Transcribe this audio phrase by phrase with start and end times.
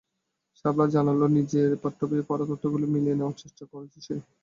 [0.59, 4.15] শাপলা জানাল, নিজের পাঠ্যবইয়ে পড়া তথ্যগুলো মিলিয়ে নেওয়ার চেষ্টা করেছে সে।